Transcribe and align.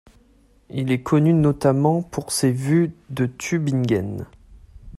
Il 0.71 0.91
est 0.91 1.03
connu 1.03 1.31
notamment 1.31 2.01
pour 2.01 2.31
ses 2.31 2.51
vues 2.51 2.91
de 3.11 3.27
Tübingen. 3.27 4.25